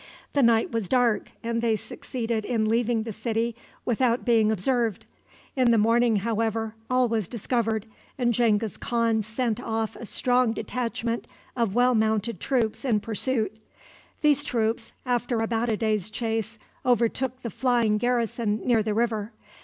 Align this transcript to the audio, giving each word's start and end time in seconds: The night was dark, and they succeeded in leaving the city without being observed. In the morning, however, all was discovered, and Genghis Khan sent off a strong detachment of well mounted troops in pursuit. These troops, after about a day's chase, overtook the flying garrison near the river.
The 0.33 0.41
night 0.41 0.71
was 0.71 0.89
dark, 0.89 1.29
and 1.43 1.61
they 1.61 1.75
succeeded 1.75 2.43
in 2.43 2.67
leaving 2.67 3.03
the 3.03 3.13
city 3.13 3.55
without 3.85 4.25
being 4.25 4.51
observed. 4.51 5.05
In 5.55 5.69
the 5.69 5.77
morning, 5.77 6.15
however, 6.15 6.73
all 6.89 7.07
was 7.07 7.27
discovered, 7.27 7.85
and 8.17 8.33
Genghis 8.33 8.77
Khan 8.77 9.21
sent 9.21 9.59
off 9.59 9.95
a 9.95 10.07
strong 10.07 10.53
detachment 10.53 11.27
of 11.55 11.75
well 11.75 11.93
mounted 11.93 12.39
troops 12.39 12.83
in 12.83 12.99
pursuit. 12.99 13.55
These 14.23 14.43
troops, 14.43 14.93
after 15.05 15.39
about 15.39 15.71
a 15.71 15.77
day's 15.77 16.09
chase, 16.09 16.57
overtook 16.83 17.43
the 17.43 17.51
flying 17.51 17.99
garrison 17.99 18.65
near 18.65 18.81
the 18.81 18.95
river. 18.95 19.33